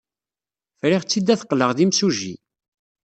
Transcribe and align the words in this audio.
Friɣ-tt-id 0.79 1.27
ad 1.33 1.41
qqleɣ 1.47 1.71
d 1.73 1.79
imsujji. 1.85 2.35